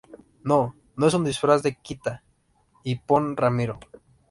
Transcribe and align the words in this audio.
no, 0.43 0.75
no 0.95 1.05
es 1.05 1.13
un 1.13 1.23
disfraz 1.23 1.61
de 1.61 1.75
quita 1.79 2.23
y 2.83 2.95
pon, 2.95 3.37
Ramiro. 3.37 3.79